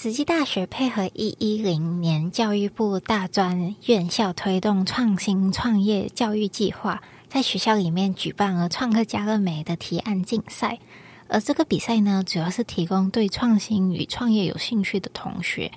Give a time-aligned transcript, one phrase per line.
[0.00, 10.78] 慈济大学配合一一零年教育部大专院校推动创新创业教育计划，在学校里面举办了创客家乐美的提案竞赛。
[11.26, 15.72] 而这个比赛呢，主要是提供对创新与创业有兴趣的同学，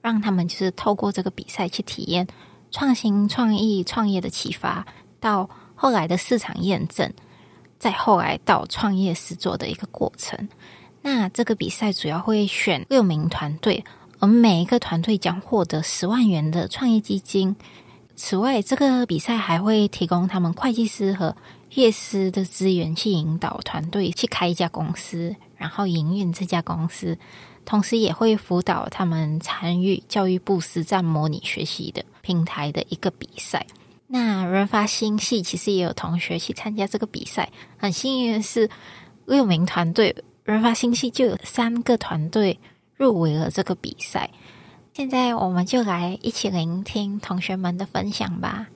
[0.00, 2.26] 让他们就是透过这个比赛去体验
[2.70, 4.86] 创新创意创业的启发，
[5.20, 7.12] 到后来的市场验证，
[7.78, 10.48] 再后来到创业实作的一个过程。
[11.08, 13.84] 那这个比赛主要会选六名团队，
[14.18, 17.54] 而每一个团队将获得十万元的创业基金。
[18.16, 21.36] 此外，这个比赛还会提供他们会计师和
[21.74, 27.16] 业师的资源，去引导团队去开一家公司，然后营运这家公司。
[27.64, 33.64] 同时，也会辅导他们参与教育部实战模拟学习的平台的一个比赛。
[34.08, 38.68] 那人发心系其实也有同学去参加这个比赛，很幸运的是
[39.26, 40.12] 六名团队。
[40.46, 42.60] 人发心系就有三个团队
[42.94, 44.30] 入围了这个比赛，
[44.92, 48.68] 现在我们就来一起聆听同学们的分享吧。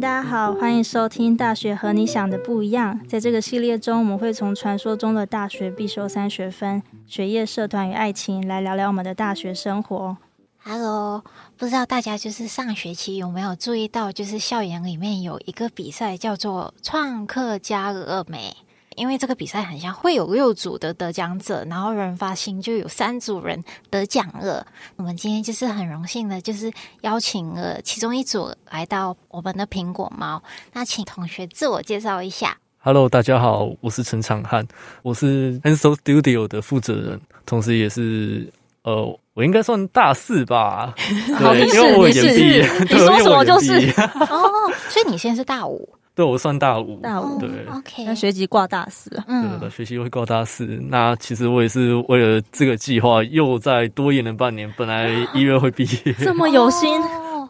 [0.00, 3.00] 大家好，欢迎收听《大学和你想的不一样》。
[3.08, 10.18] 在这个系列中，我们会从传说中的大学必修三学分——学业、社团与爱情，来聊聊我们的大学生活。
[10.62, 11.24] Hello，
[11.56, 18.54] 不知道大家就是上学期有没有注意到，就是校园里面有一个比赛叫做“创客家乐美”。
[18.94, 24.66] 因为这个比赛很像会有六组的得奖者，然后人发心就有三组人得奖了。
[24.96, 30.42] 我们今天就是很荣幸的，就是邀请了其中一组来到我们的苹果猫。
[30.74, 32.58] 那请同学自我介绍一下。
[32.88, 34.66] Hello，大家好，我是陈长汉，
[35.02, 38.50] 我是 Pencil Studio 的负责人，同时也是
[38.82, 40.94] 呃，我应该算大四吧？
[41.38, 43.74] 对，因为我延毕，你 说什么就是
[44.30, 45.86] 哦，所以你现在是大五。
[46.14, 50.64] 对，我算大五，大五对，OK，那学籍挂大四，嗯，对，学习会挂大四。
[50.88, 54.72] 那其实我也是为了这个计划，又再多延了半年。
[54.78, 56.98] 本来一月会毕业，这么有心，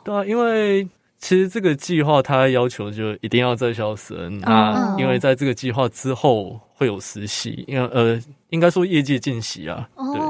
[0.03, 0.84] 对啊，因为
[1.19, 4.39] 其实这个计划它要求就一定要在校生。
[4.41, 8.21] 那因为在这个计划之后会有实习，因为呃，
[8.51, 10.21] 应该说业界见习啊，对，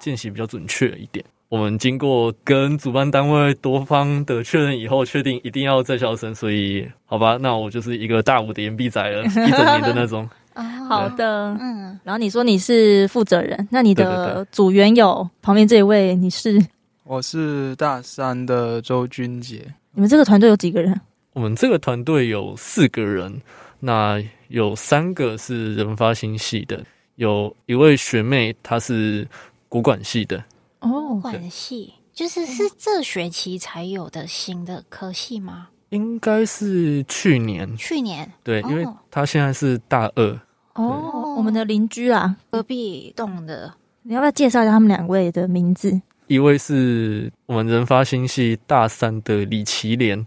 [0.00, 1.24] 见习比较准确一点。
[1.50, 10.28] 我们经过跟主办单位多方的确认以后，确定一定要在校生，所以好吧，那我就是一个大五的延毕仔了，一整年的那种。
[10.88, 11.98] 好的，嗯。
[12.04, 16.60] 然后你说你是负责人，那你的组员有旁边这一位，你是？
[17.04, 19.64] 我是大三的周君杰。
[19.92, 21.00] 你们这个团队有几个人？
[21.32, 23.40] 我们这个团队有四个人，
[23.80, 26.84] 那有三个是人发心系的，
[27.16, 29.26] 有一位学妹她是
[29.68, 30.42] 国管系的。
[30.80, 35.68] 哦，管系就是是这学期才有的新的科系吗？
[35.90, 40.40] 应该是去年，去年对，因为他现在是大二。
[40.74, 43.72] 哦，我们的邻居啊，隔壁栋的，
[44.02, 46.00] 你要不要介绍一下他们两位的名字？
[46.28, 50.24] 一位是我们人发新系大三的李奇莲，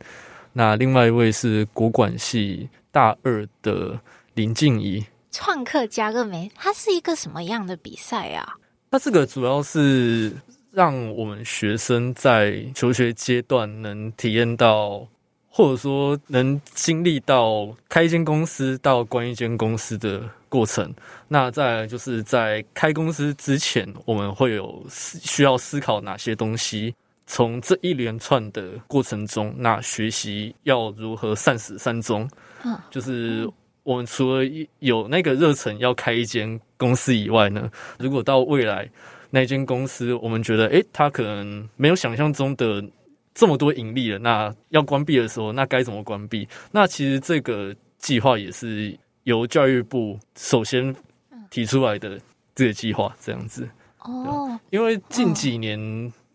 [0.51, 3.99] 那另外一位是国管系大二的
[4.33, 5.05] 林静怡。
[5.29, 8.55] 创客加个没，它是一个什么样的比赛啊？
[8.89, 10.33] 它这个主要是
[10.71, 15.07] 让我们学生在求学阶段能体验到，
[15.51, 20.91] 或者说能经历到开一间公司到关一间公司的过程。
[21.27, 26.95] 那再来就是在开公司之前，我们会有需要思考哪些东西？
[27.27, 32.27] 从这一连串的过程中，那学习要如何善始善终？
[32.63, 33.47] 嗯，就是。
[33.83, 34.43] 我们除了
[34.77, 37.67] 有那个热忱要开一间公司以外呢，
[37.97, 38.87] 如果到未来
[39.31, 42.79] 那间公司，我们觉得诶，它可能没有想象中的
[43.33, 46.47] 这么多盈利了，那要关闭的时候，那该怎么关闭？
[46.71, 50.95] 那其实这个计划也是由教育部首先
[51.49, 52.19] 提出来的
[52.55, 53.67] 这个计划，这样子。
[53.99, 55.79] 哦，因为近几年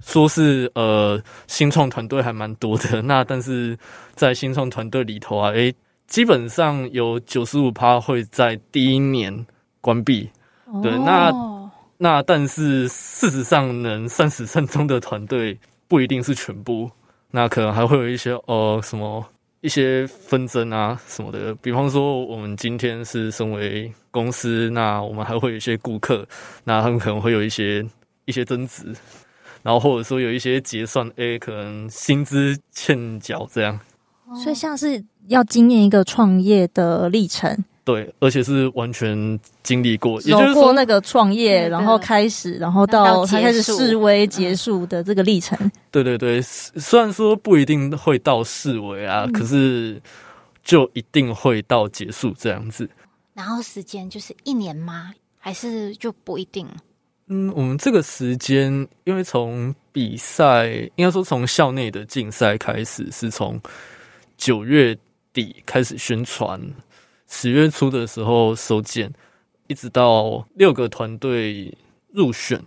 [0.01, 3.77] 说是呃新创团队还蛮多的，那但是
[4.15, 5.75] 在新创团队里头啊，诶。
[6.07, 9.45] 基本上有九十五趴会在第一年
[9.81, 10.31] 关闭，
[10.81, 11.33] 对，那
[11.99, 16.91] 那但是事实上能善始善终的团队不一定是全部，
[17.31, 19.25] 那可能还会有一些呃什么
[19.61, 26.27] 一些纷争啊什么的，比方说我们今天是身为公司，那我们还会有一些顾客，
[26.65, 27.85] 那他们可能会有一些
[28.25, 28.95] 一些争执，
[29.63, 33.79] 然后或者说有一些结算，诶，可能薪资欠缴这样，
[34.43, 35.05] 所以像是。
[35.29, 45.57] 要经验一个创业的历程，对，而且是完全经历过，也就是说那个创业，然后开始，然后到他开始示威结束的这个历程。
[45.93, 50.03] 对对对，虽然说不一定会到示威啊，嗯、可是
[50.65, 52.91] 就一定会到结束这样子。
[53.35, 55.13] 然后时间就是一年吗？
[55.39, 56.67] 还是就不一定？
[57.29, 58.73] 嗯，我们这个时间，
[59.05, 60.67] 因为从比赛，
[60.97, 63.61] 应该说从校内的竞赛开始，是从
[64.37, 64.99] 九月
[65.33, 66.61] 底开始宣传。
[67.29, 69.13] 十月初的时候收件，
[69.67, 71.77] 一直到六个团队
[72.13, 72.63] 入选，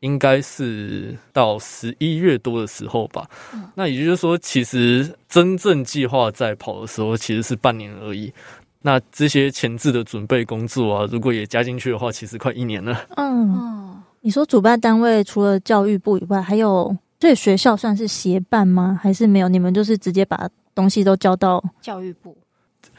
[0.00, 3.28] 应该是到十一月多的时候吧。
[3.74, 8.32] 那也就是说，其实真正计划在跑的时候，其实是半年而已。
[8.80, 13.04] 那这些前置的准备工作啊，如果也加进去的话，其实快一年了。
[13.16, 18.98] 嗯，你说主办单位除了教育部以外，还有这学校算是协办吗？
[19.02, 19.48] 还是没有？
[19.48, 22.38] 你们就是直接把东西都交到教育部？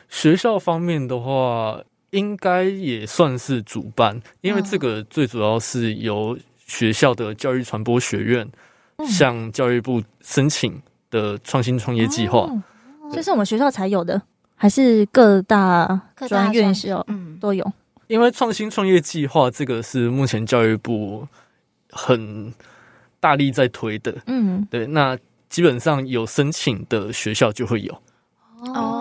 [0.10, 1.80] 学校方面的话，
[2.10, 8.48] 应该也算是主办，因为这个最主要是由学校的教育传播学院
[9.08, 12.50] 向教育部申请的创新创业计划，
[13.12, 14.22] 这是我们学校才有的，
[14.56, 17.38] 还是各大专院校嗯。
[17.40, 17.72] 都有？
[18.08, 21.28] 因为创新创业计划这个是目前教育部
[21.92, 22.52] 很
[23.20, 25.16] 大力在推的，嗯，对，那
[25.48, 27.94] 基本上有申请的学校就会有。
[28.74, 28.99] 哦。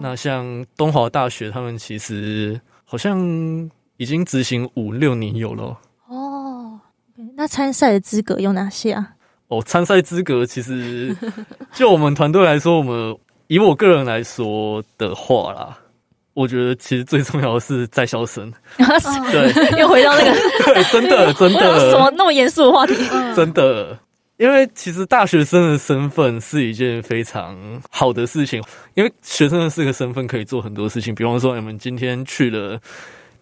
[0.00, 3.20] 那像东华大学，他们其实好像
[3.96, 5.76] 已经执行五六年有了
[6.08, 6.78] 哦。
[7.34, 9.10] 那参赛的资格有哪些啊？
[9.48, 11.16] 哦，参赛资格其实
[11.72, 13.16] 就我们团队来说，我们
[13.46, 15.78] 以我个人来说的话啦，
[16.34, 18.52] 我觉得其实最重要的是在校生。
[18.76, 20.34] 对， 又回到那个，
[20.74, 22.94] 对，真的真的，什么那么严肃的话题？
[23.34, 23.98] 真的。
[24.38, 27.56] 因为其实大学生的身份是一件非常
[27.90, 28.62] 好的事情，
[28.94, 32.80] 因为学生的这个身份可以做很多事情，比方说我们今天去了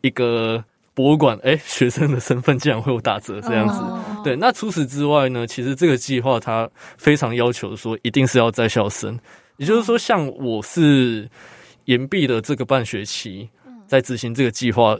[0.00, 0.64] 一个
[0.94, 3.78] 博物馆，哎，学生的身份竟然会有打折这样子。
[4.24, 9.18] 对，那除此之外呢，其实这个计划它非常要求说一定是要在校生，
[9.58, 11.28] 也就是说，像我是
[11.84, 13.50] 延毕的这个半学期
[13.86, 14.98] 在执行这个计划。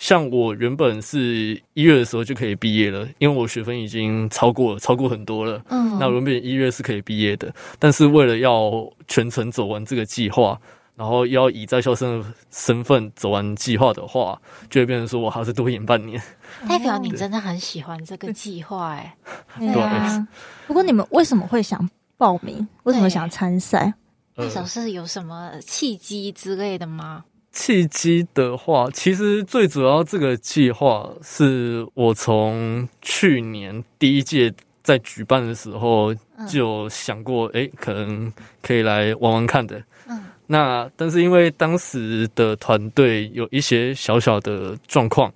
[0.00, 5.62] 像我原本是一月的时候就可以毕业了，因为我学分已经超过超过很多了。
[5.68, 10.58] 嗯，那原本一月是可以毕业的，但是为了要全程走完这个计划，
[10.96, 16.20] 然后要以在校生的身份走完计划的话，就会变成说我还是多延半年。
[16.66, 19.14] 代表你真的很喜欢这个计划， 哎。
[19.58, 20.26] 对啊。
[20.66, 21.86] 不过你们为什么会想
[22.16, 22.66] 报名？
[22.84, 23.92] 为什么想参赛？
[24.38, 27.22] 至少是有什么契机之类的吗？
[27.52, 34.52] 契机的话，其实最主要这个计划是我从去年第一届
[34.84, 36.14] 在举办的时候
[36.48, 38.32] 就想过，哎、欸，可能
[38.62, 39.82] 可以来玩玩看的。
[40.08, 45.32] 嗯，那但是因为当时的团队有一些小小的状况，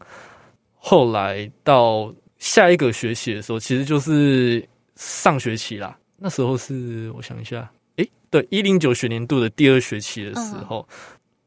[0.76, 4.64] 后来到下一个学期的时候，其实就是
[4.94, 5.98] 上学期啦。
[6.16, 10.86] 那时候是我想一下，哎、欸，对，一零九学年度的第二学期的时候。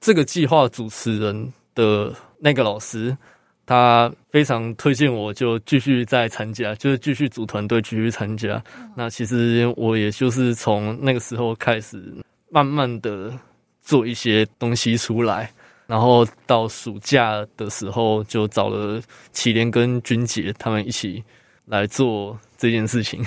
[0.08, 3.18] 这个计划主持人的那个老师，
[3.66, 8.64] 他非常推荐我，就继续再参加，就是继续组团队，继续参加。
[8.96, 12.02] 那其实我也就是从那个时候开始，
[12.50, 13.34] 慢慢的
[13.82, 15.52] 做一些东西出来，
[15.88, 19.02] 然后到暑假的时候，就找了
[19.34, 21.22] 祁连跟君姐他们一起
[21.66, 23.22] 来做这件事情。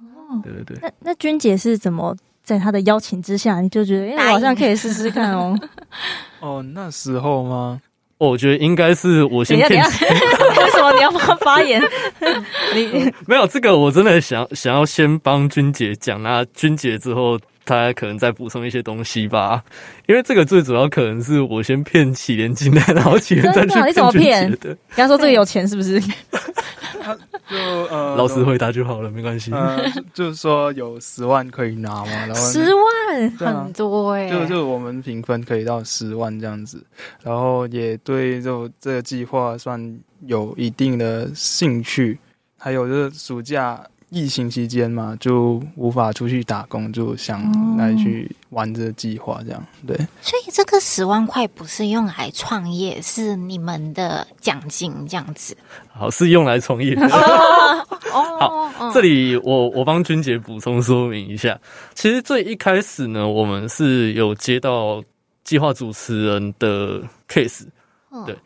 [0.00, 0.78] 哦，对对对。
[0.82, 2.16] 那那君姐是怎么？
[2.44, 5.58] 在他的邀请之下，你就觉得，哎，我好像可以试试看哦。
[6.40, 7.80] 哦，那时候吗？
[8.18, 9.82] 我觉得应该是我先骗。
[9.82, 11.82] 为什么你要发发言？
[12.74, 19.64] 你 没有这个，我真的想想要先帮君姐讲，那君姐之后，她可能再补充一些东西吧。
[20.06, 23.86] 因为这个最主要可能是我先骗起连进来，然后启莲再去骗。
[23.88, 24.70] 你怎么骗的？
[24.70, 26.00] 你刚说这个有钱是不是？
[27.02, 27.14] 他
[27.50, 27.56] 就
[27.90, 29.52] 呃，老实回答就好了，没关系。
[29.52, 29.78] 呃，
[30.14, 36.82] 就是说有十万可以拿嘛，然后十万很多哎，就就我们评分可以到十万这样子，
[37.22, 42.18] 然后也对就这个计划算有一定的兴趣，
[42.56, 43.78] 还有就是暑假。
[44.14, 47.42] 疫情期间嘛，就无法出去打工，就想
[47.76, 49.96] 来去玩这个计划，这样对。
[50.22, 55.56] 所以这个十万块不是用来创业，是你们的奖金这样子。
[55.92, 56.94] 好，是用来创业。
[58.14, 61.58] 哦，好，这里我我帮君姐补充说明一下，
[61.94, 65.02] 其实最一开始呢，我们是有接到
[65.42, 67.64] 计划主持人的 case，
[68.24, 68.36] 对，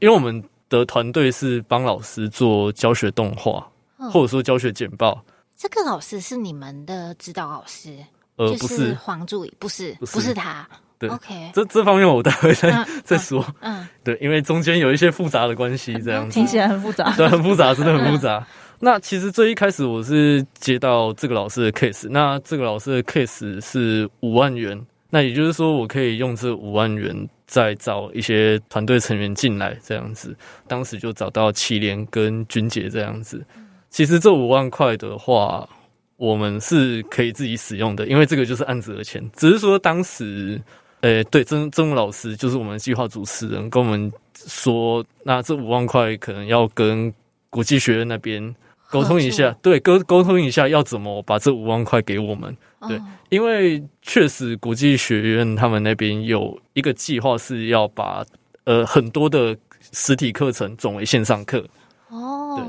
[0.00, 3.66] 因为我们的团队是帮老师做教学动画。
[4.10, 5.24] 或者说教学简报，
[5.56, 7.96] 这个老师是你们的指导老师？
[8.36, 10.68] 呃，不是黄助理，不是，不是他。
[10.98, 13.44] 对，OK，这这方面我待会再、嗯、再说。
[13.60, 17.12] 嗯，对，因为中间有一些复杂的关系，这样子听起来很复杂。
[17.16, 18.38] 对，很复杂，真的很复杂。
[18.38, 18.46] 嗯、
[18.80, 24.80] 那其实最一开始我是接到这个老师的 case，那这个老师的 case 是五万元，
[25.10, 27.14] 那也就是说我可以用这五万元
[27.46, 30.36] 再找一些团队成员进来，这样子。
[30.66, 33.44] 当时就找到祁连跟君杰这样子。
[33.94, 35.68] 其实这五万块的话。
[36.16, 39.20] 我们是可以自己使用的，因为这个就是案子的钱。
[39.34, 40.62] 只是说当时，
[41.00, 44.10] 呃、欸，对，曾曾老师就是我们计划主持人，跟我们
[44.46, 47.12] 说，那这五万块可能要跟
[47.50, 48.54] 国际学院那边
[48.90, 52.56] 沟通一下，对，沟沟通一下要怎么把这五万块给我们。
[52.88, 52.98] 对，
[53.28, 58.24] 因为确实国际学院他们那边有一个计划是要把
[58.62, 59.54] 呃很多的
[59.92, 61.66] 实体课程转为线上课。
[62.08, 62.64] 哦，对，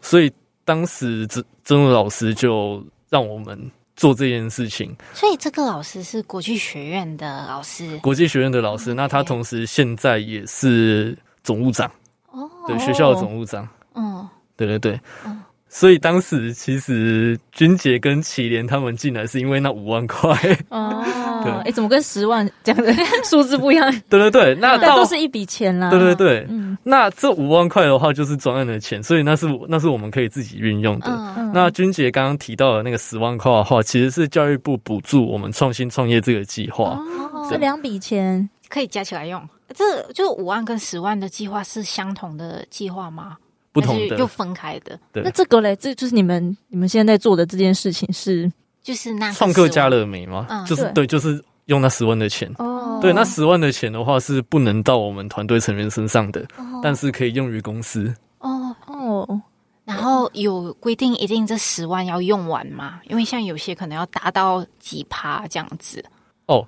[0.00, 0.32] 所以。
[0.70, 3.58] 当时曾曾老师就让我们
[3.96, 8.94] 做这件事情，所以这个老师是国际学院的老师，国际学院的老师。
[8.94, 11.90] 那他同时现在也是总务长，
[12.30, 15.42] 哦，对，学校的总务长，嗯，对对对，嗯。
[15.72, 20.30] 所以当时其实君杰跟祁连他们进来是因为那五万块
[20.68, 21.00] 哦，
[21.44, 22.92] 对，哎、欸，怎么跟十万这样的
[23.24, 23.88] 数字不一样？
[24.10, 25.88] 对对对，那但都是一笔钱啦。
[25.88, 31.06] 对对对，嗯，那这五万块的话就是专案的钱，所以那是那是我们可以自己运用的。
[31.36, 36.98] 嗯、那君杰刚刚提到的那个十万块的话，其实是教育部补助我们创新创业这个计划。
[37.32, 39.40] 哦，这两笔钱可以加起来用。
[39.72, 43.36] 这就五万跟十万的计划是相同的计划吗？
[43.72, 44.98] 不同的，又分开的。
[45.12, 48.50] 对，那这个嘞，这就是你们你们现在在做的这件事情是，
[48.82, 50.46] 就是那创客加乐美吗？
[50.48, 52.50] 嗯，就是对，就是用那十万的钱。
[52.58, 58.12] 哦，对，那十万的钱的话是不能到我们团队成员身上的，哦，但是可以用于公司。
[58.38, 59.40] 哦哦，
[59.84, 63.00] 然后有规定一定这十万要用完吗？
[63.08, 66.04] 因为像有些可能要达到几趴这样子。
[66.46, 66.66] 哦。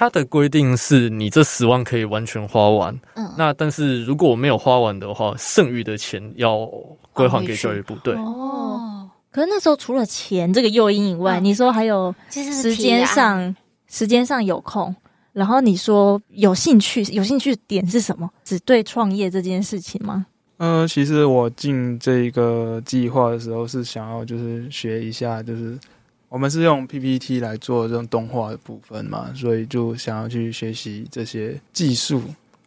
[0.00, 6.66] 它的规定是你这十万可以完全花完，嗯，那但是如果我没有花完的话，剩余的钱要
[7.12, 7.94] 归还给教育部。
[7.96, 13.54] 对，哦，可是那时候除了钱这个诱因以外，嗯、你说还有时间上，
[13.88, 14.96] 时间上有空，
[15.34, 18.26] 然后你说有兴趣，有兴趣点是什么？
[18.42, 20.24] 只对创业这件事情吗？
[20.56, 25.78] 嗯、呃，其实我进这个计划的时候是想要就是学一下，就是。
[26.30, 32.22] 我们是用 PPT 来做这种动画的部分嘛，所以就想要去学习这些技术，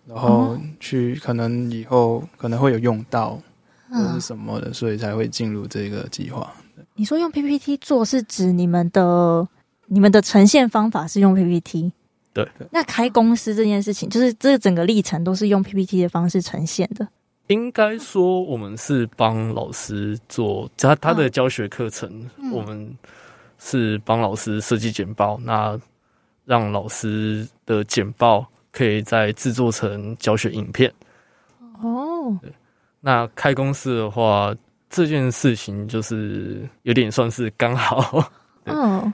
[0.05, 3.39] 然后去可能以后可能会有用到
[3.89, 6.53] 或是什么的，所以才会进入这个计划。
[6.95, 9.47] 你说用 PPT 做是指你们的
[9.85, 11.93] 你们的呈现方法是用 PPT？
[12.33, 12.45] 对。
[12.69, 17.07] 那开公司这件事情，就是这整个历程都是用 PPT 的方式呈现的。
[17.47, 22.93] 应该说，我们是帮老师做他他的教学课程，我们。
[23.65, 25.79] 是帮老师设计简报，那
[26.43, 30.93] 让老师的简报可以再制作成教学影片。
[31.81, 32.37] 哦，
[32.99, 34.53] 那开公司的话，
[34.89, 38.29] 这件事情就是有点算是刚好。
[38.65, 39.13] 嗯，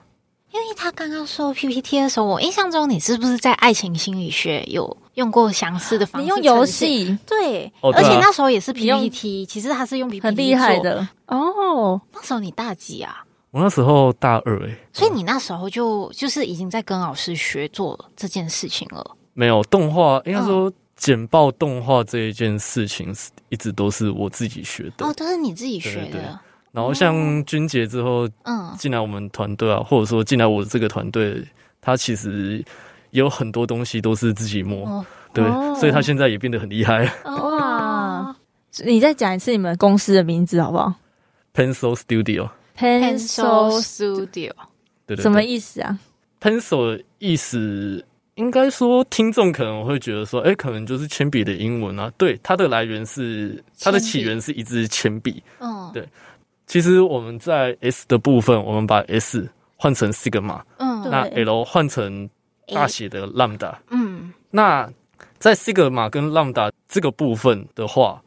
[0.52, 6.24] 因为他刚刚说 PPT 的时候，我印象中你是不是在爱情心理学有用过相似的方式？
[6.24, 12.02] 你用游戏对，哦，对啊，而且那时候也是 PPT，其实他是用 PPT 很厉害的哦。
[12.12, 13.24] 那时候你大几啊？
[13.52, 19.16] 我那时候大二诶、欸，所以你那时候就就是已经在跟老师学做这件事情了。
[19.34, 23.12] 没有动画，应该说简报动画这一件事情，
[23.50, 25.06] 一直都是我自己学的。
[25.06, 26.40] 哦，都是你自己学的。
[26.72, 31.44] 然后像君杰之后，嗯，进来我们团队啊，或者说进来我这个团队，
[31.82, 32.64] 他其实
[33.10, 37.12] 有很多东西都是自己摸，哦、对、哦，所以他现在也变得很厉害。
[37.26, 38.36] 哇！
[38.86, 40.94] 你再讲一次你们公司的名字好不好
[41.56, 42.50] ？Pencil Studio。
[42.80, 44.54] Pencil Studio，
[45.06, 46.00] 对对，什么意思啊
[46.40, 48.06] ？Pencil 的意思
[48.36, 52.10] 应该说，听众可能会觉得说，哎、欸，可能就是铅笔的英文啊。
[52.18, 55.44] 对，它的来源是它的起源是一支铅笔。
[55.60, 56.08] 嗯，对。
[56.68, 62.30] 其实我们在 S 的部分，我们把 S 换成 Sigma，嗯，那 L 换成
[62.74, 64.34] 大写的 Lambda，嗯。
[64.52, 64.90] 那
[65.38, 68.22] 在 Sigma 跟 Lambda 这个部分的话，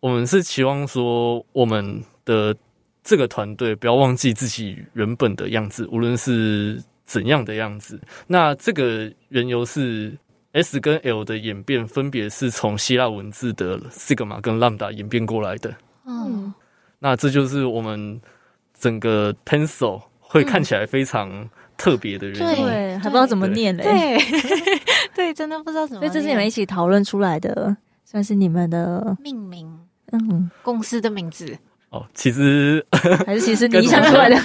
[0.00, 2.56] 我们是期望说我们的。
[3.04, 8.00] 这个团队不要忘记自己原本的样子，无论是怎样的样子。
[8.26, 10.16] 那这个缘由是
[10.52, 15.74] S 跟 L 的演变，分别是从希腊文字的 Sigma 跟 Lambda 演变过来的。
[16.06, 16.54] 嗯，
[16.98, 18.18] 那这就是我们
[18.78, 22.42] 整个 Pencil 会看起来非常特别的原因。
[22.42, 23.84] 嗯、对，还不知道怎么念嘞。
[23.84, 24.18] 对，
[25.14, 26.10] 对，真的不知道怎么念。
[26.10, 29.78] 所以这是你们一起讨论出来的，算是你们的命名，
[30.12, 31.58] 嗯，公司的名字。
[31.94, 32.84] 哦，其实
[33.24, 34.36] 还是其实 你想出来的。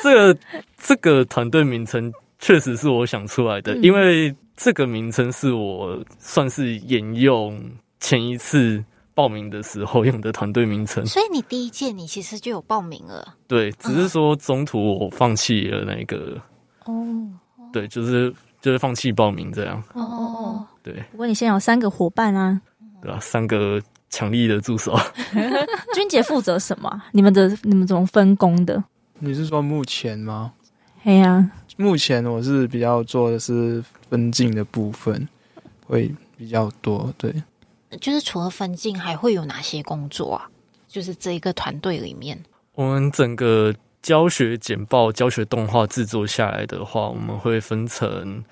[0.00, 0.40] 这个
[0.76, 7.60] 这个团队名称确实是我想出来的，嗯、因为这个名称是我算是沿用
[7.98, 8.82] 前一次
[9.12, 11.04] 报名的时候用的团队名称。
[11.04, 13.34] 所以你第一届你其实就有报名了？
[13.48, 16.40] 对，只是说中途我放弃了那个。
[16.84, 17.36] 哦、嗯，
[17.72, 18.32] 对，就是
[18.62, 19.82] 就是放弃报名这样。
[19.94, 20.94] 哦哦，对。
[21.10, 22.60] 不过你现在有三个伙伴啊，
[23.02, 24.98] 对啊，三个强力的助手。
[25.94, 27.02] 君姐负责什么？
[27.12, 28.82] 你们的你们怎么分工的？
[29.18, 30.52] 你是说目前吗？
[31.04, 35.28] 哎呀、啊，目前我是比较做的是分镜的部分，
[35.86, 37.12] 会比较多。
[37.16, 37.32] 对，
[38.00, 40.50] 就是除了分镜，还会有哪些工作啊？
[40.86, 42.42] 就是这一个团队里面，
[42.74, 48.42] 我们整个教学简报、教学动画制作下来的话，我们会分成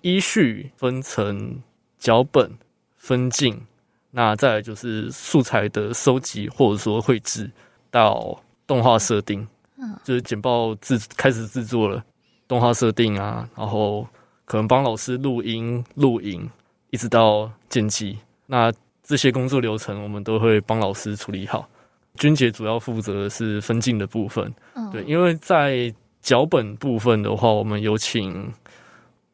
[0.00, 1.62] 依序，分成
[1.98, 2.52] 脚本、
[2.96, 3.62] 分镜，
[4.10, 7.50] 那再来就是素材的收集或者说绘制
[7.90, 9.46] 到动画设定。
[9.76, 12.02] 嗯，就是简报制开始制作了，
[12.48, 14.06] 动画设定啊，然后
[14.44, 16.50] 可能帮老师录音、录影，
[16.90, 18.18] 一直到剪辑。
[18.46, 18.72] 那
[19.04, 21.68] 这些工作流程我们都会帮老师处理好。
[22.16, 28.52] 君杰主要负责的是分镜的部分，嗯，对，因为在脚本部分的话，我们有请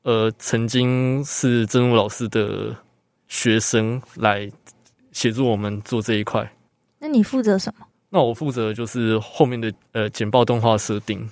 [0.02, 2.76] 呃曾经是真武老师的
[3.28, 4.50] 学生来
[5.12, 6.50] 协助我们做这一块。
[6.98, 7.86] 那你负责什么？
[8.10, 11.28] 那我负责就是后面的呃简报动画设定。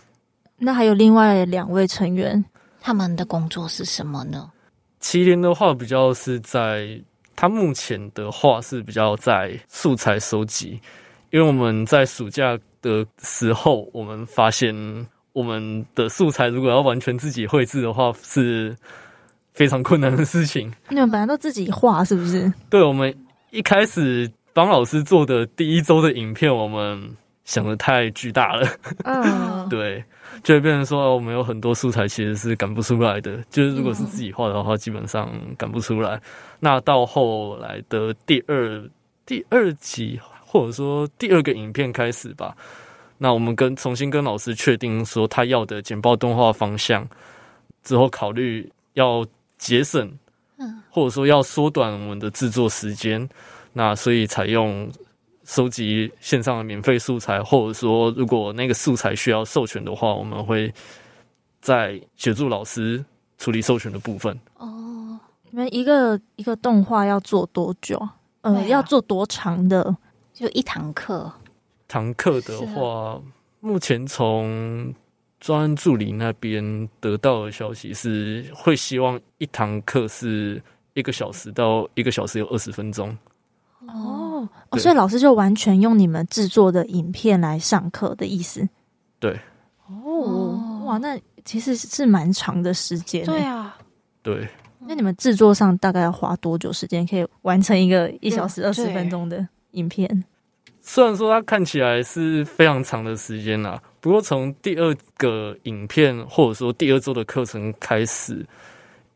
[0.58, 2.44] 那还有另外两位成员，
[2.80, 4.50] 他们的工作是什么呢？
[5.00, 7.00] 麒麟的话比较是在，
[7.34, 10.80] 他目前的话是比较在素材收集，
[11.30, 14.74] 因为我们在暑假的时候，我们发现
[15.32, 18.76] 我们的素材如果要完全自己绘制的话，是
[19.52, 20.72] 非常困难的事情。
[20.88, 22.52] 你们本来都自己画是不是？
[22.68, 23.14] 对，我们
[23.50, 24.30] 一开始。
[24.54, 28.68] 帮老师做的第一周的影片，我们想的太巨大了，
[29.04, 30.04] 嗯， 对，
[30.44, 36.20] 就会变成说我们有很多素材其实是赶不出来的，就是如果是自己画的话，基本上赶不出来。
[36.60, 38.86] 那到后来的第二
[39.24, 42.54] 第二集，或者说第二个影片开始吧，
[43.16, 47.08] 那我们跟重新跟老师确定说他要的简报动画方向
[47.82, 49.24] 之后，考虑要
[49.62, 50.18] 节省，
[50.58, 53.28] 嗯，或者说要缩短我们的制作时间。
[53.72, 54.90] 那所以采用
[55.44, 60.72] 收集线上的免费素材，或者说如果那个素材需要授权的话，我们会
[61.60, 63.02] 在协助老师
[63.38, 64.36] 处理授权的部分。
[64.58, 67.96] 哦，你们一个一个动画要做多久？
[68.42, 69.96] 呃，啊、要做多长的？
[70.34, 71.32] 就一堂课。
[71.86, 73.20] 堂课的话，
[73.60, 74.92] 目前从
[75.42, 80.62] 专案助理那边得到的消息是，会希望一堂课是
[80.94, 83.10] 一个小时到一个小时有二十分钟。
[83.88, 88.68] 哦，哦，所以老师就完全用你们制作的影片来上课的意思？
[89.18, 89.36] 对。
[89.88, 93.26] 哦，哇，那其实是蛮长的时间。
[93.26, 93.76] 对啊。
[94.22, 94.48] 对。
[94.86, 100.24] 那你们制作上大概要花多久时间可以完成一个一小时二十分钟的影片？
[100.80, 108.44] 虽然说它看起来是非常长的时间啦，不过从第二个影片或者说第二周的课程开始，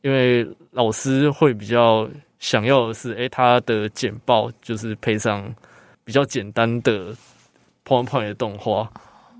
[0.01, 2.09] 因为老师会比较。
[2.39, 5.43] 想要的是，哎、欸，他的简报就是配上
[6.05, 7.17] 比较简单的
[7.83, 8.89] PowerPoint 的动画，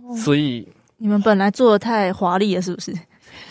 [0.03, 2.95] 哦、所以你们本来做的太华丽了，是不是？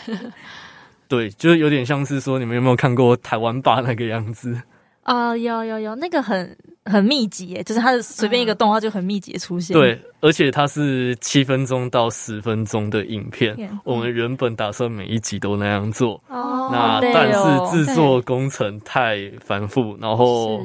[1.06, 4.60] 对，就是有点像是说，你们有没有看过台湾吧那个样子？
[5.06, 9.72] 啊、呃，有有有，那个很很密集耶，就是它随便一个动画就很密集的出现。
[9.72, 20.60] 对，而且它是七分钟到十分钟的影片，嗯、我们原本打算每一集都那样做，哦、那但是制作工程太繁复，然后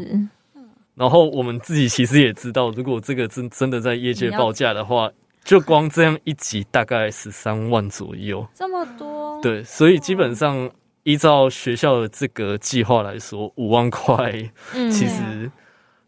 [0.95, 5.07] 然后我们自己其实也知道，如果这个真真的在业界报价的话，
[5.43, 9.39] 就光这样一集大概十三万左右，这么多？
[9.43, 10.67] 对，所以基本上。
[11.03, 14.31] 依照学校的这个计划来说，五万块，
[14.73, 15.51] 其实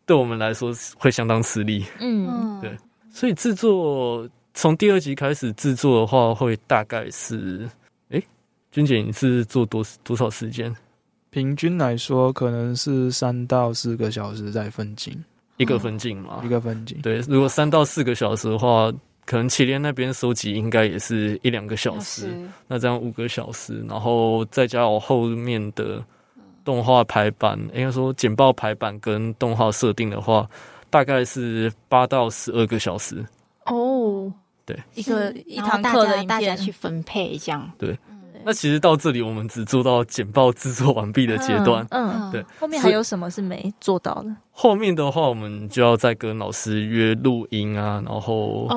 [0.06, 1.86] 对我们来说会相当吃力。
[2.00, 2.78] 嗯，对，
[3.12, 7.68] 所以制作从第二集开始制作的话，会大概是，
[8.10, 8.24] 哎、欸，
[8.72, 10.74] 君姐你是做多多少时间？
[11.32, 15.24] 平均来说，可能是三到四个小时在分镜，
[15.58, 17.02] 一个分镜嘛，一个分镜。
[17.02, 18.92] 对，如果三到四个小时的话。
[19.26, 22.30] 可能祁连那边收集应该也是一两个小时，
[22.68, 26.04] 那这样五个小时，然后再加我后面的
[26.64, 30.50] 动画排版，应该说简报排版跟动画设定的话，
[30.90, 33.26] 大概是八到十二个小时。
[33.66, 34.32] 哦，
[34.66, 37.72] 对，一个一堂课的大家去分配这样。
[37.78, 37.98] 对。
[38.46, 41.86] 那其实到这里，我们只做到简报制作完毕的阶段。
[41.90, 42.44] 嗯，对。
[42.60, 44.36] 后面还有什么是没做到的？
[44.52, 48.68] 后面的话，我们就要再跟老师约录音啊，然后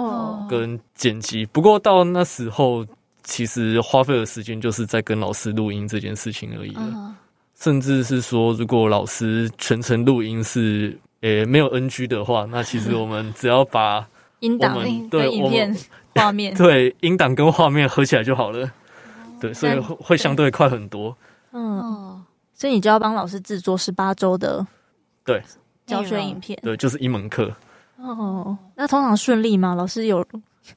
[0.48, 1.44] 跟剪辑。
[1.46, 2.86] 不过到那时候，
[3.24, 6.82] 其实花费的时间就是在跟老师录音这件事情而已了。
[6.82, 7.14] 嗯、
[7.58, 14.06] 甚至是说，如果老师全程录音是诶、欸、没有 NG 的话，那其实我们只要把
[14.40, 14.78] 音档
[15.10, 15.76] 对影片
[16.14, 18.70] 画面 对音档跟画面合起来就好了。
[19.40, 21.16] 对，所以会会相对快很多。
[21.52, 24.66] 嗯，所以你就要帮老师制作十八周的
[25.24, 25.42] 对
[25.86, 27.54] 教学影片，对，就是一门课。
[27.96, 29.74] 哦，那通常顺利吗？
[29.74, 30.22] 老师有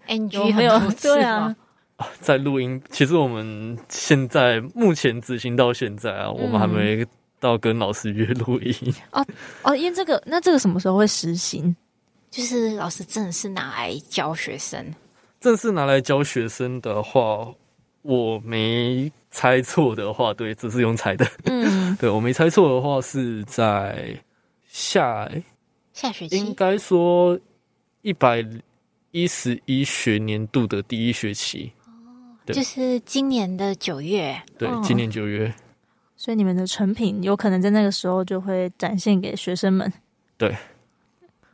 [0.08, 0.80] NG 没有？
[1.02, 1.54] 对啊，
[2.22, 7.06] 在录音，其实我们现在目前执行到现在啊，嗯、我们还没
[7.40, 8.94] 到跟老师约录音。
[9.12, 9.26] 哦
[9.64, 11.76] 哦，因为这个，那这个什么时候会实行？
[12.32, 14.94] 就是老师正式拿来教学生，
[15.42, 17.50] 正式拿来教学生的话。
[18.02, 21.28] 我没猜错的话，对，这是用猜的。
[21.46, 24.18] 嗯， 对，我没猜错的话，是在
[24.68, 25.30] 下
[25.94, 27.38] 下学期，应该说
[28.02, 28.46] 一百
[29.12, 31.72] 一十一学年度的第一学期。
[31.86, 34.42] 哦，对，就是今年的九月。
[34.58, 35.54] 对，今年九月。
[36.16, 39.92] 所以你们的成品有可能在那个时候就会展现给学生们。
[40.38, 40.56] 对。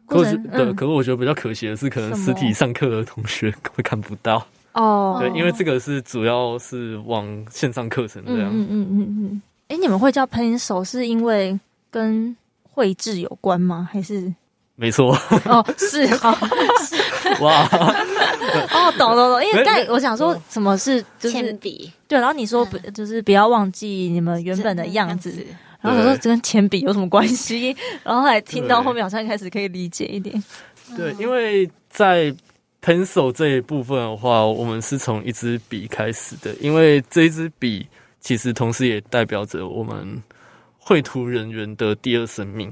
[0.07, 4.45] 可是，对，嗯，可是我觉得比较可惜的是，可能实体上课的同学会看不到。
[4.75, 8.49] 哦，对，因为这个是主要是往线上课程这样。
[8.51, 9.41] 嗯嗯嗯嗯嗯。
[9.69, 11.57] 哎、欸，你们会叫 Pencil 是因为
[11.89, 13.87] 跟绘制有关吗？
[13.89, 14.33] 还是？
[14.75, 15.17] 没错。
[15.45, 16.37] 哦，是哈。
[17.39, 17.65] 哇。
[18.73, 19.45] 哦，懂懂懂。
[19.45, 21.89] 因为但我想说什么是就是铅笔。
[22.05, 25.33] 对，然后你说不就是不要忘记你们原本的样子。
[25.79, 27.73] 然后我说这跟铅笔有什么关系？
[28.03, 30.43] 然后后来听到后面好像开始可以理解一点。
[30.97, 32.35] 对，因为在。
[32.85, 37.87] Pencil 这一部分的话，我们是从一支笔开始的，因为这一支笔
[38.19, 40.21] 其实同时也代表着我们
[40.77, 42.71] 绘图人员的第二生命。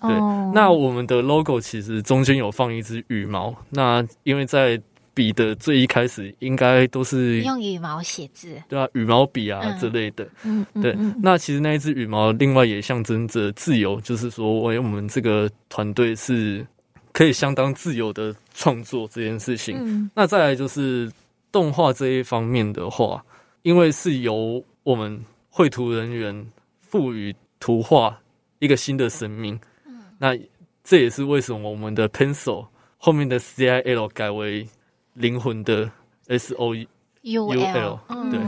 [0.00, 0.10] 对，
[0.52, 4.80] 那我们的 logo 其实中间有放一只羽毛，那因为在
[5.14, 10.26] 笔的最一开始应该都是用羽毛写字，对啊，羽毛笔啊之类的。
[10.42, 10.92] 嗯，对。
[11.22, 16.66] 那其实那一只羽毛，另外也象征着自由，就是说，为我们这个团队是。
[17.12, 19.76] 可以相当自由的创作这件事情。
[19.78, 21.12] 嗯，那再来就是
[21.50, 23.24] 动画这一方面的话，
[23.62, 26.46] 因为是由我们绘图人员
[26.80, 28.18] 赋予图画
[28.58, 29.60] 一个新的生命。
[29.84, 30.38] 嗯，那
[30.82, 34.66] 这也是为什么我们的 pencil 后面的 C I L 改为
[35.14, 35.90] 灵魂的
[36.28, 38.00] S O U L。
[38.30, 38.40] 对，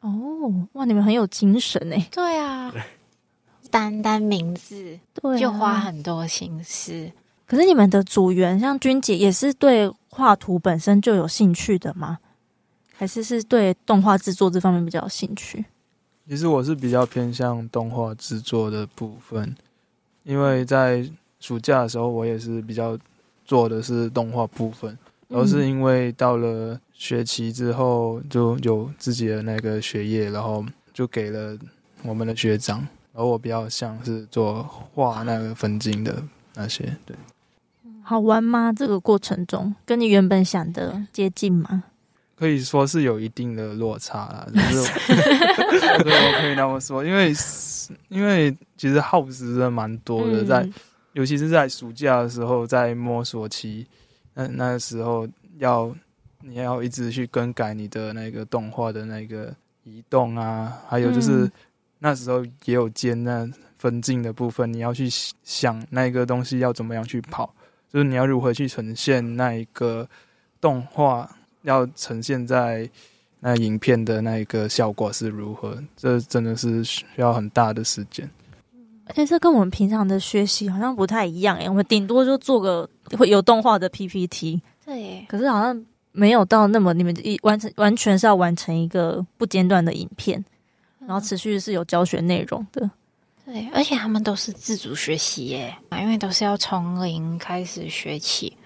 [0.00, 2.08] 哦，哇，你们很有精神诶。
[2.10, 2.74] 对啊，
[3.70, 4.98] 单单名字
[5.38, 7.10] 就花很多心思。
[7.52, 12.18] 可是你们的组员像君姐也是对画图本身就有兴趣的吗？
[12.94, 15.62] 还是是对动画制作这方面比较有兴趣？
[16.26, 19.54] 其实我是比较偏向动画制作的部分，
[20.24, 21.06] 因为在
[21.40, 22.98] 暑假的时候我也是比较
[23.44, 24.96] 做的是动画部分，
[25.28, 31.54] 而是因为到了学期之后就有自己的那个学业，然后就给了
[32.02, 34.62] 我们的学长，而我比较像是做
[34.94, 36.22] 画那个分镜的
[36.54, 37.14] 那些，对。
[38.02, 38.72] 好玩吗？
[38.72, 41.84] 这个过程中跟你原本想的接近吗？
[42.34, 44.92] 可以说是有一定的落差啦， 就是
[46.02, 47.32] 对，我可以那么说，因为
[48.08, 50.72] 因为其实耗时的蛮多的，在、嗯、
[51.12, 53.86] 尤其是在暑假的时候，在摸索期，
[54.34, 55.94] 那那时候要
[56.40, 61.52] 你要一直去更改你的那个动画的那个移动啊，还有就是、嗯、
[62.00, 65.08] 那时候也有兼那分镜的部分，你要去
[65.44, 67.54] 想那个东西要怎么样去跑。
[67.92, 70.08] 就是你要如何去呈现那一个
[70.60, 71.30] 动画，
[71.62, 72.88] 要呈现在
[73.40, 75.76] 那影片的那一个效果是如何？
[75.96, 78.28] 这真的是需要很大的时间。
[79.04, 85.26] 而且这跟我们平常的学习好像不太一样诶，我们顶多就做个会有动画的 PPT，对。
[85.28, 90.42] 可是好像没有到那么你们一完成完全是要完成一个不间断的影片，
[91.00, 92.88] 然后持续是有教学内容的。
[93.52, 98.56] 对，而且他们都是自主学习耶，因为都是要从零开始学起。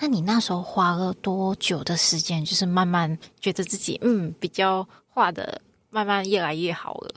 [0.00, 5.60] 那你那时候花了多久的时间，就是慢慢觉得自己嗯比较画的
[5.90, 7.10] 慢慢越来越好了？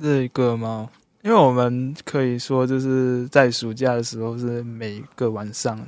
[0.00, 0.88] 这个吗？
[1.22, 5.84] 因为我们可以说就是在暑假的时候，是每个晚上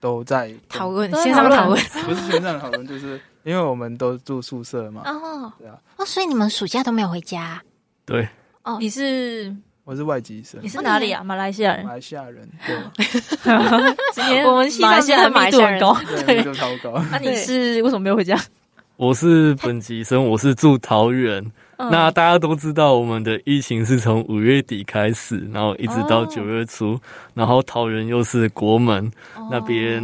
[0.00, 5.02] 都在讨论线上讨论， 不是线上讨论，就是因为我们都住宿舍嘛。
[5.06, 7.62] 哦，对啊，哦，所以你们暑假都没有回家？
[8.04, 8.28] 对。
[8.64, 9.56] 哦，你是。
[9.86, 11.22] 我是外籍生，你是哪里啊？
[11.22, 11.86] 马来西亚人。
[11.86, 12.76] 马来西亚人，对。
[14.12, 15.96] 今天我们马来西亚密度很高，
[16.26, 17.00] 对，密度超高。
[17.08, 18.36] 那你是为什么没有回家？
[18.96, 21.52] 我是本籍生，我是住桃园。
[21.78, 26.98] 那大家都知道，我们的疫情是从五月底开始，然后一直到九月初，
[27.32, 29.08] 然后桃园又是国门
[29.52, 30.02] 那边，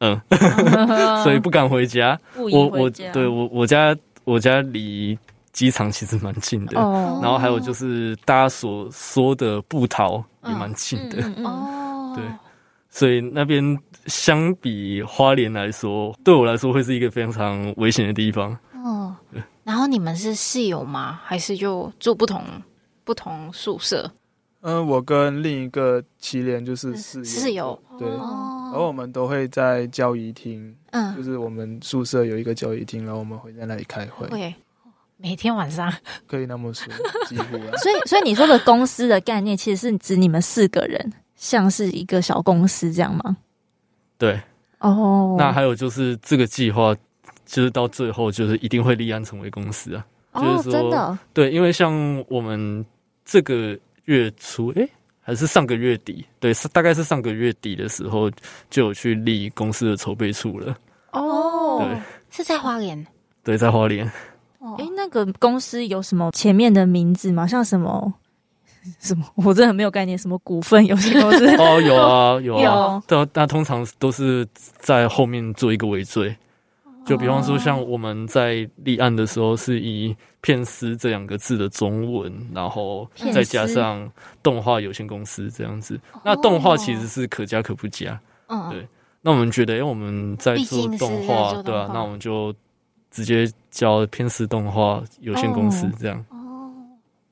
[0.00, 0.20] 嗯，
[1.22, 2.18] 所以不敢回家。
[2.34, 5.16] 回家我我对我我家我家离
[5.56, 12.22] 机场其实蛮近的，哦、然后还有就是大家所说的布桃也蛮近的， 哦，对，
[12.90, 13.64] 所以那边
[14.04, 18.54] 相比花莲来说，对我来说会是一个非常危险的地方。
[18.84, 19.16] 哦，
[19.64, 21.18] 然后你们是室友吗？
[21.24, 22.44] 还是就住不同
[23.02, 24.12] 不同宿舍？
[24.60, 27.82] 嗯，我跟另一个七连就是室友，室友。
[27.98, 34.26] 对，哦、然后我们都会在交谊厅，嗯，就是我们宿舍有一个交谊厅，然后我们会在那里开会。
[34.28, 34.54] 会，
[35.16, 35.92] 每天晚上
[36.26, 36.92] 可以那么说，
[37.26, 37.76] 几乎啊。
[37.82, 43.36] 所以，所以你说的公司的概念，其实是指你们四个人，像是一个小公司这样吗？
[44.18, 44.40] 对，
[44.78, 46.94] 哦、oh，那还有就是这个计划，
[47.44, 50.06] 就是到最后就是一定会立案成为公司啊。
[50.32, 52.84] 哦、就是说，真的，对，因为像我们
[53.24, 53.78] 这个。
[54.06, 56.24] 月初哎、欸，还是上个月底？
[56.38, 58.30] 对，是大概是上个月底的时候
[58.70, 60.78] 就有去立公司的筹备处了。
[61.10, 62.00] 哦，对，
[62.30, 63.04] 是在花莲。
[63.42, 64.08] 对，在花莲。
[64.66, 67.46] 哦，哎，那个公司有什么前面的名字吗？
[67.46, 68.12] 像什么
[68.98, 69.24] 什么？
[69.36, 70.18] 我真的没有概念。
[70.18, 71.46] 什么股份有限公司？
[71.56, 72.62] 哦，有啊， 有啊。
[72.62, 74.46] 有对啊，那通常都是
[74.78, 76.36] 在后面做一个尾缀。
[77.04, 84.10] 就比方说，像我们在立案的时候，是以“片师”这两个字的中文，然后再加上
[84.42, 86.00] “动画有限公司”这样子。
[86.24, 88.20] 那动画其实是可加可不加。
[88.48, 88.84] 嗯，对。
[89.22, 92.52] 那我们觉得，因为我们在做动画，对啊，那我们就
[93.10, 96.24] 直接叫“片丝动画有限公司”这样。
[96.30, 96.72] 哦，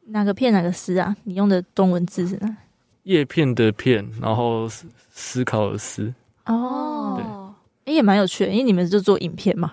[0.07, 1.15] 哪个片哪个丝啊？
[1.25, 2.57] 你用的中文字是哪？
[3.05, 4.67] 叶片的片，然后
[5.11, 6.13] 思考的思。
[6.47, 7.93] 哦，对。
[7.93, 9.73] 哎，也蛮有趣的，因为你们是做影片嘛，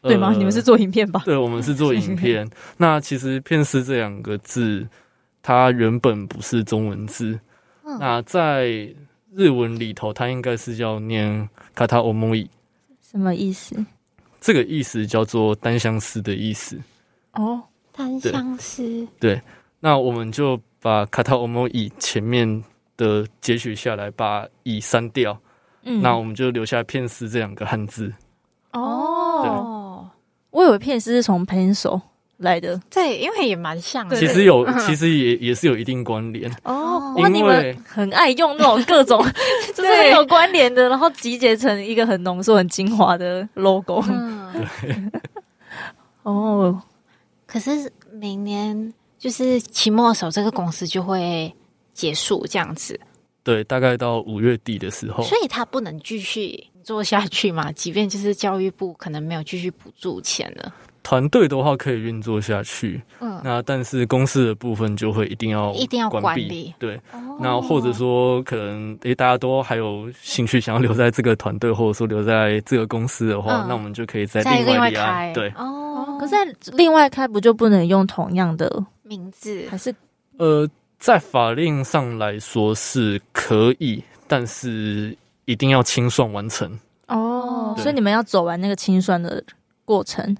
[0.00, 0.28] 对吗？
[0.28, 1.22] 呃、你们是做影片吧？
[1.24, 2.48] 对，我们是做影片。
[2.78, 4.86] 那其实“片丝”这两个字，
[5.42, 7.40] 它原本不是中文字。
[7.84, 8.68] 嗯、那在
[9.34, 12.48] 日文里头，它应该是叫念“卡塔欧莫伊”。
[13.02, 13.84] 什么意思？
[14.42, 16.76] 这个意思叫做单相思的意思。
[17.34, 19.06] 哦，单相思。
[19.20, 19.40] 对，
[19.78, 22.62] 那我们就把“卡塔欧莫以”前面
[22.96, 25.38] 的截取下来，把“乙”删掉。
[25.84, 28.12] 嗯，那我们就留下“片丝”这两个汉字。
[28.72, 30.10] 哦，
[30.50, 32.00] 我以为“片丝”是从 pencil
[32.42, 34.16] 来的，对，因为也蛮像的。
[34.16, 36.50] 其实有，其实也也是有一定关联。
[36.64, 39.24] 哦，哇，你们很爱用那种各种
[39.74, 44.04] 就是很有关联的，然后集结成一个很浓缩、很精华的 logo。
[44.08, 44.52] 嗯，
[44.82, 44.96] 对。
[46.24, 46.82] 哦，
[47.46, 51.52] 可是明年就是期末的时候，这个公司就会
[51.92, 52.98] 结束，这样子。
[53.42, 57.72] 对，大概到五月底的时候，所以他不能继续做下去嘛？
[57.72, 63.02] 即便就是教育部可能没有继续补助钱了，团队的话可以运作下去。
[63.20, 66.72] 嗯，那但是公司的部分就会一定要一定要管理。
[66.78, 75.32] 对，哦、那或者说可能诶，大家都还有兴趣想要留在这个团队，或者说留在这个公司的话，嗯、那我们就可以再另外开。
[75.34, 79.66] 对，哦，可是在另外开不就不能用同样的名字？
[79.70, 79.94] 还是
[80.38, 80.68] 呃？
[81.02, 87.74] 在法令上来说是可以，但是一定要清算完成哦。
[87.76, 89.42] 所以你们要走完那个清算的
[89.84, 90.36] 过程。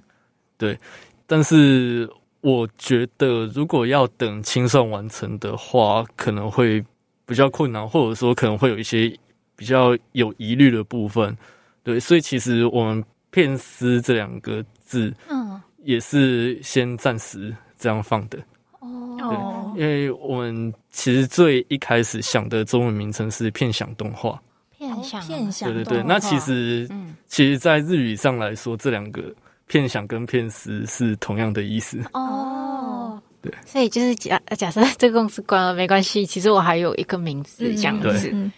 [0.63, 0.79] 对，
[1.27, 6.81] 但是我觉得如果要等清算完成的话，可能会
[7.25, 9.13] 比较困难，或者说可能会有一些
[9.57, 11.37] 比较有疑虑的部分。
[11.83, 18.39] 对，所以其实我们“片丝”这两个字，嗯，也是先暂时这样放的。
[18.79, 24.41] 哦，因为我们其实最一开始想的中文名称是骗想动画，
[24.77, 26.03] 骗想骗想，对对对。
[26.03, 29.21] 那其实，嗯，其实，在日语上来说，这两个
[29.67, 31.99] 片想跟片丝是同样的意思。
[32.13, 38.51] 哦，对，所以就是假假设这个公司关了没关系，其实我还有一个名字这样子。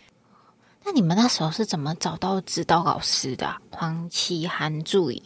[0.83, 3.55] 那你们那时候是怎么找到指导老师的？
[3.71, 5.23] 黄奇涵助理。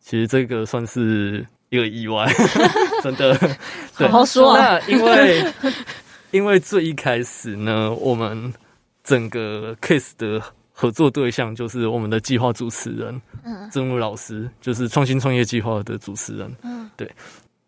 [0.00, 1.46] 其实这个算是。
[1.70, 2.32] 一个意外，
[3.02, 3.36] 真的。
[3.94, 4.78] 好好说啊。
[4.78, 5.52] 那因为
[6.30, 8.54] 因为最一开始呢，我们
[9.02, 10.40] 整个 case 的
[10.76, 17.08] 合作对象就是我们的计划主持人，嗯，曾武老师，就是创新创业计划的主持人，嗯，对。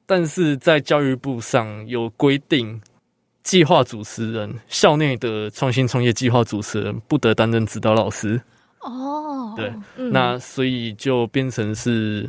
[0.04, 2.80] 但是在教育部上有规定，
[3.44, 8.40] 计划主持人校内的创新创业计划主持人不得担任指导老师。
[8.80, 12.28] 哦，对，嗯、那所以就变成是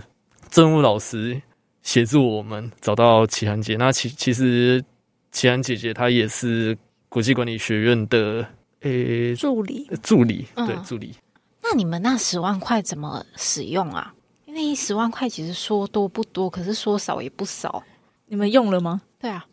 [0.49, 1.41] 政务老师。
[1.83, 3.77] 协助我们找到齐涵姐。
[3.77, 4.83] 那其其实
[5.31, 8.45] 齐涵姐姐她也是国际管理学院的
[8.81, 11.15] 诶、欸、助理，助理对助理。
[11.61, 14.13] 那你们那十万块怎么使用啊？
[14.45, 17.83] 因为十万块其实说多不多，可是说少也不少。
[18.27, 19.01] 你们用了吗？
[19.19, 19.45] 对啊，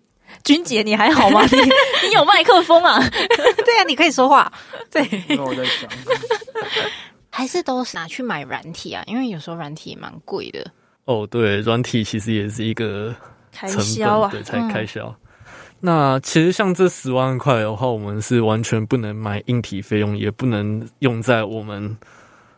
[0.42, 1.44] 君姐你还好吗？
[1.50, 1.58] 你
[2.08, 2.98] 你有麦克风啊？
[3.10, 4.52] 对啊，你可以说话。
[4.90, 5.88] 对，那我在想。
[7.30, 9.02] 还是都是拿去买软体啊？
[9.06, 10.64] 因为有时候软体也蛮贵的。
[11.04, 13.14] 哦，对，软体其实也是一个
[13.52, 15.06] 开销啊，对，才开销。
[15.06, 15.23] 嗯、
[15.84, 21.94] 那其实像这十万块的话，我们是完全不能买硬体费用，也不能用在我们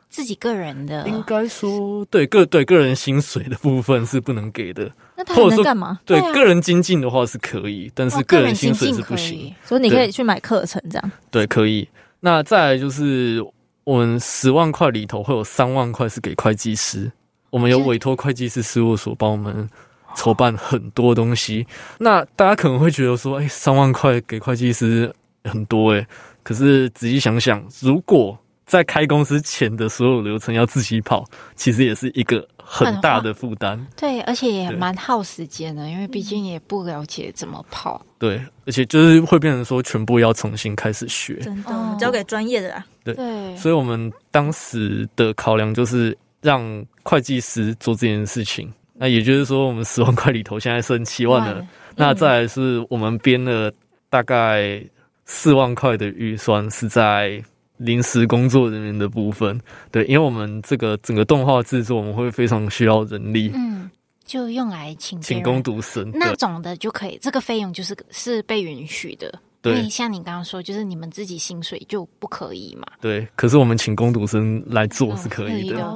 [0.09, 1.09] 自己个人的。
[1.09, 4.89] 应该说，对个对个人薪水的部分是不能给的。
[5.17, 5.99] 那他能干嘛？
[6.05, 9.53] 对，个人精进的话是可以，但是个人薪水是不行。
[9.65, 11.13] 所以你可以去买课程这样。
[11.31, 11.89] 对，可以。
[12.21, 13.45] 那再来就是。
[13.87, 17.09] 我们十万块里头会有三万块是给会计师，
[17.51, 19.71] 我们有委托会计师事务所帮我们
[20.17, 21.65] 筹办很多东西。
[21.99, 26.05] 那大家可能会觉得说，哎，三万块给会计师很多哎，
[26.43, 31.25] 可是仔细想想，如果在开公司前的所有流程要自己跑，
[31.55, 33.87] 其实也是一个很大的负担。
[33.97, 38.05] 对，而且也蛮耗时间的，因为毕竟也不了解怎么跑。
[38.19, 42.85] 对，而且就是会变成说全部要重新开始学，真的交给专业的啦。
[43.05, 43.15] 对，
[43.57, 48.69] 所以我们当时的考量就是让会计师做这件事情。
[48.99, 51.67] 那也就是说，我们十万块里头现在剩七万了。
[51.95, 53.73] 那再来是我们编了
[54.09, 54.83] 大概
[55.25, 57.43] 四万块的预算是在。
[57.79, 59.61] 临时工作人员的部分，
[59.93, 63.91] 对，因为我们这个整个动画制作，我们会非常需要人力，嗯，
[64.25, 69.31] 就用来请请工读生那种的就可以，这个费用就是是被允许的。
[69.61, 72.87] 对，因为像你刚刚说，就是你们自己薪水就不可以嘛。
[72.99, 75.87] 对，可是我们请工读生来做是可以的。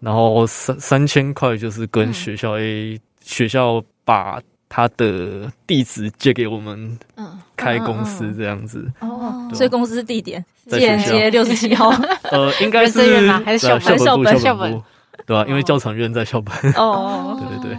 [0.00, 7.38] 然后三三千块就是跟学校 A、嗯、学校把他的地址借给我们，嗯。
[7.56, 11.88] 开公司这样子哦，所以公司地点建街六十七号。
[12.24, 14.82] 呃，应该是还是校本校本校本，
[15.24, 15.42] 对吧？
[15.48, 16.54] 因为教场院在校本。
[16.74, 17.78] 哦，对 对对，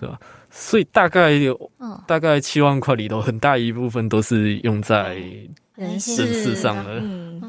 [0.00, 0.18] 对吧？
[0.50, 1.70] 所以大概有
[2.08, 5.14] 大概七万块里头，很大一部分都是用在
[5.76, 6.94] 人事上的。
[7.00, 7.40] 嗯，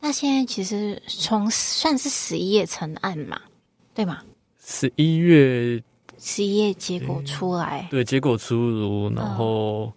[0.00, 3.40] 那现在其实从算是十一月成案嘛，
[3.94, 4.22] 对吗？
[4.64, 5.82] 十一月，
[6.18, 9.92] 十一月结果出来，对，结果出炉，然后。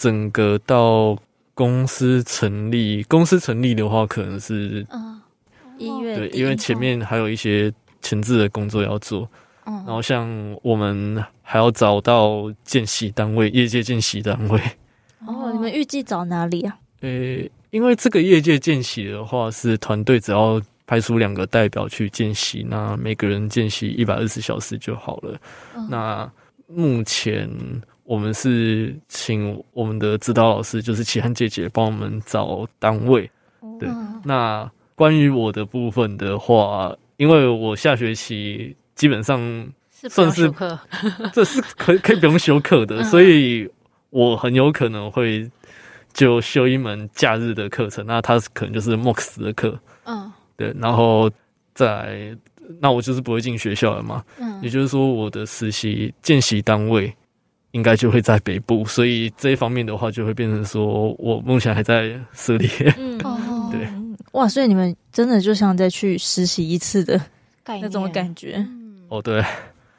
[0.00, 1.18] 整个到
[1.54, 5.20] 公司成立，公司成立的话，可能是嗯
[5.76, 9.28] 一月对，因为前面还有一些前置的工作要做，
[9.64, 10.28] 嗯，然后像
[10.62, 14.60] 我们还要找到见习单位，业界见习单位。
[15.26, 16.78] 哦，你们预计找哪里啊？
[17.00, 17.08] 呃，
[17.70, 25.38] 因为这个业界见习的话，是团队只要派出两个代表去见习，那每个人见习一百二十小时就好了。
[25.76, 26.30] 嗯，那
[26.66, 27.48] 目前。
[28.08, 33.30] 我们是请我们的指导老师，就是齐汉姐姐，帮我们找单位。
[33.78, 33.86] 对，
[34.24, 39.38] 那关于我的部分的话，因为我下学期基本上
[39.90, 40.50] 算是，
[41.34, 43.68] 这是可以可以不用休课的， 所以
[44.08, 45.46] 我很有可能会
[46.18, 49.78] 就修一门假日的课程，那他可能就是 MOOCs 的课。
[50.02, 51.30] 嗯，对，然后
[51.74, 52.36] 再
[52.80, 54.24] 那我就是不会进学校了嘛。
[54.40, 57.14] 嗯，也就是说我的实习见习单位。
[57.72, 62.68] 应该就会在北部，所以这一方面的话，就会变成说我目前还在涉猎。
[62.96, 63.18] 嗯，
[63.70, 63.86] 对，
[64.32, 67.20] 哇，所以你们真的就像再去实习一次的
[67.66, 68.54] 那种感觉。
[68.56, 69.44] 嗯、哦，对，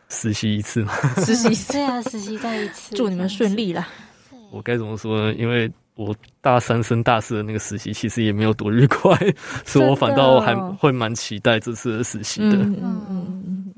[0.10, 3.88] 实习一次嘛，实习一次啊，实习再一次，祝你们顺利啦。
[4.50, 5.34] 我该怎么说呢？
[5.36, 9.14] 因为我大三升大四的那个实习，其实也没有多愉快，
[9.66, 12.56] 所以我反倒还会蛮期待这次的实习的。
[12.56, 13.74] 嗯嗯嗯。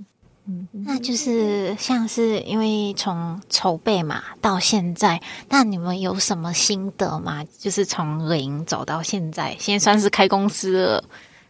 [0.47, 7.43] 嗯那就是像是因为从筹备嘛到现在，那你们有什么心得吗？
[7.57, 11.03] 就是从零走到现在，现在算是开公司了，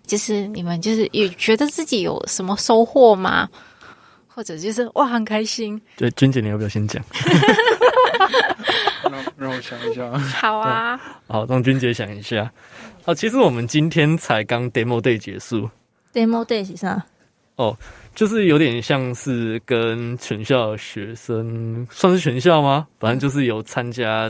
[0.05, 3.49] 就是你们就是也觉得自己有什么收获吗？
[4.27, 5.79] 或者就是哇很开心？
[5.97, 7.03] 对，君姐你要不要先讲？
[9.11, 10.09] 让让我想一下。
[10.39, 12.51] 好啊，好，让君姐想一下。
[13.03, 15.69] 好，其实我们今天才刚 demo day 结束。
[16.13, 17.05] demo day 是啥？
[17.57, 17.77] 哦。
[18.13, 22.85] 就是有点像是跟全校学生，算是全校吗？
[22.99, 24.29] 反正就是有参加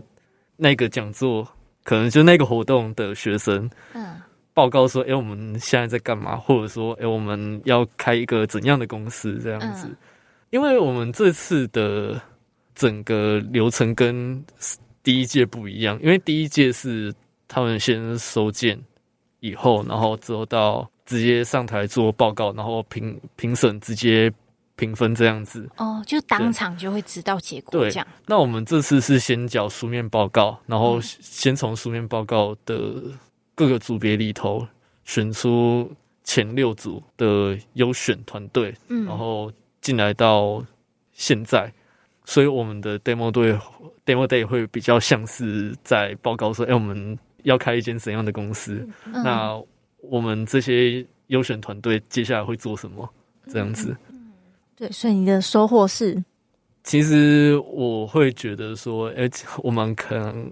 [0.56, 1.44] 那个讲座，
[1.84, 4.22] 可能就那个活动的学生，嗯，
[4.54, 6.36] 报告说，哎、欸，我们现在在干嘛？
[6.36, 9.90] 或者说，哎、欸，我们要开一个怎样的公司这样子？
[10.52, 12.22] 因为我们这次的
[12.76, 14.44] 整个流程跟
[15.04, 17.14] 第一届不一样，因为第一届是
[17.48, 18.80] 他们先收件
[19.40, 20.90] 以后，然后之后到。
[21.04, 24.32] 直接上台做报告，然后评评审直接
[24.78, 25.70] 评分这样子。
[25.76, 27.82] 哦，就当场就会知道结果。
[27.90, 28.08] 这样。
[28.28, 33.04] 那我们这次是先交书面报告，然后先从书面报告的
[33.56, 34.66] 各个组别里头
[35.04, 35.92] 选出
[36.24, 39.52] 前六组的优选团队，嗯，然后
[39.82, 40.64] 进来到
[41.12, 41.74] 现在，
[42.26, 43.54] 所以我们的 demo 队
[44.06, 48.88] demo day 会比较像是在报告说，哎，我们要开一间怎样的公司？
[49.06, 49.62] 嗯、那
[50.02, 53.08] 我们这些优选团队接下来会做什么
[53.48, 53.96] 这样子。
[54.76, 56.24] 对，所以你的收获是，
[56.84, 59.30] 其实我会觉得说，哎，
[59.64, 60.52] 我们可能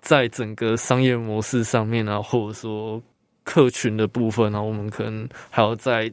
[0.00, 3.00] 在整个商业模式上面啊，或者说
[3.44, 6.10] 客群的部分啊，我们可能还要再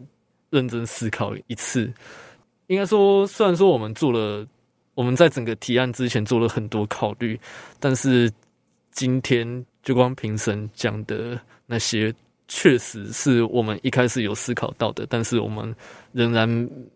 [0.49, 1.91] 认真思考一次。
[2.67, 4.45] 应该说，虽然说我们做了，
[4.95, 7.39] 我们在整个提案之前做了很多考虑，
[7.79, 8.31] 但是
[8.91, 12.11] 今天就光评审讲的那些。
[12.47, 15.75] 确实是我们一开始有思考到的，但是我们
[16.11, 16.47] 仍然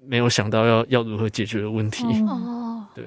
[0.06, 2.06] 没有想到要要如何解决的问题。
[2.28, 3.04] 哦，对，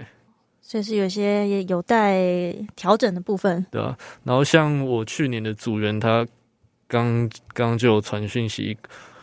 [0.61, 3.65] 所以是有些也有待调整的部分。
[3.71, 6.27] 对啊，然后像我去年的组员，他
[6.89, 8.77] 刚刚就有传讯息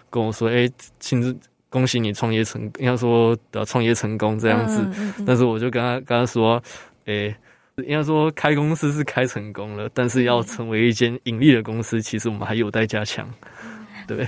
[0.09, 1.37] 跟我说：“哎，亲自
[1.69, 4.81] 恭喜你创业成，应该说的创业成功这样子。
[4.81, 6.61] 嗯嗯嗯”但是我就跟他跟他说
[7.05, 7.35] ：“哎。”
[7.87, 13.25] 应该说，开公司是开成功了，但是要成为一间盈利的公司，其实我们还有待加强。
[14.05, 14.27] 对，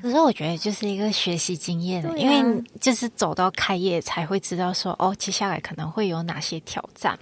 [0.00, 7.18] 可是我觉得就是一个学习经验，啊、因为就是走到开业才会知道说，哦，接下来可能会有哪些挑战。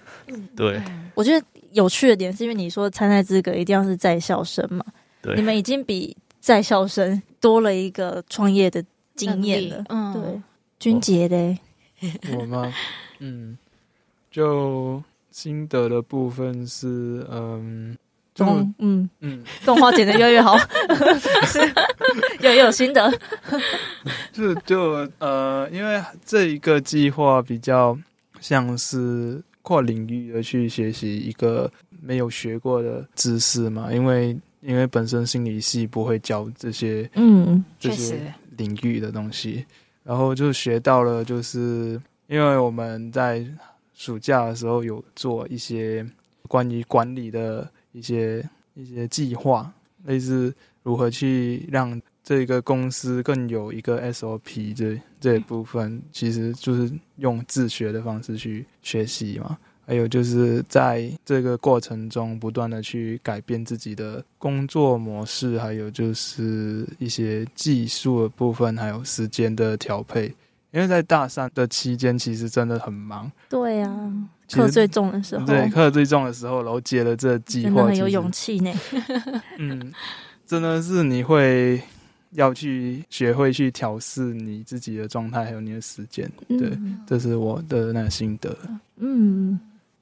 [0.55, 0.79] 对，
[1.15, 4.85] 我觉得有趣的点是因为你说参赛资格一定要是在校生嘛，
[5.23, 8.85] 对，你们已经比在校生多了一个创业的
[9.19, 9.85] 经验了。
[9.91, 10.43] 嗯，对，
[10.79, 11.59] 君杰的，
[12.39, 12.73] 我吗？
[13.21, 13.59] 嗯，
[14.31, 15.03] 就。
[15.31, 17.97] 心得的部分是，嗯，
[18.35, 19.09] 动，嗯。
[19.21, 20.59] 嗯，动画剪得越来越好，
[21.47, 21.61] 是，
[22.41, 23.09] 有有心得，
[24.33, 27.97] 就就呃，因为这一个计划比较
[28.41, 31.71] 像是跨领域的去学习一个
[32.03, 39.65] 没有学过的知识嘛，因为因为本身心理系不会教这些，嗯，这些领域的东西，
[40.05, 43.43] 然后就学到了，就是因为我们在。
[44.01, 46.07] 暑假的时候有做一些
[46.47, 49.69] 关于管理的一些一些计划，
[50.05, 50.55] 类似
[50.85, 59.59] 如何去让这个公司更有一个 SOP 这这一部分，其实就是用自学的方式去学习嘛。
[59.89, 70.27] 还有就是在这个过程中不断的去改变自己的工作模式，还有就是一些技术的部分，还有时间的调配。
[70.73, 73.33] 因为在大三的期间，其实真的很忙。
[73.49, 74.13] 对啊，
[74.53, 78.71] 课最重的时候，对课最重的时候，然后接了这计划，真的很有勇气呢。
[79.57, 79.91] 嗯，
[80.47, 81.81] 真的是你会
[82.33, 86.31] 要去学会去调试你自己的状态，还有你的时间。
[86.47, 88.55] 对，嗯、这是我的那个心得。
[88.99, 89.59] 嗯，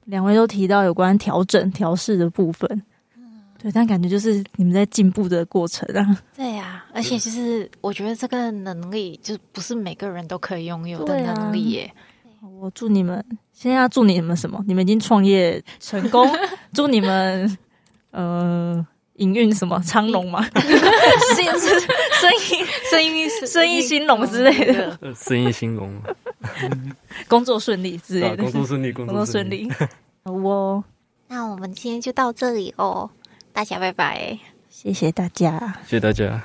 [0.07, 2.83] 两位都提到有关调整、调试的部分。
[3.59, 6.21] 对，但感觉就是你们在进步的过程啊。
[6.35, 11.91] 对呀、啊，而且其实我觉得这个能力就不是每个人都可以拥有的能力耶。
[12.39, 14.63] 啊、我祝你们，现在要祝你们什么？
[14.67, 16.29] 你们已经创业成功，
[16.71, 17.57] 祝你们
[18.11, 18.85] 呃
[19.17, 20.43] 营运什么昌隆吗？
[20.53, 20.65] 生
[21.45, 25.93] 意生意生意生意兴隆之类的，生意兴隆，
[27.27, 29.69] 工作顺利之类的，工作顺利，工作顺利。
[30.23, 30.83] 好哦
[31.29, 33.09] 那我们今天就到这里哦。
[33.51, 34.37] 大家拜拜，
[34.69, 36.41] 谢谢大家，谢谢大家。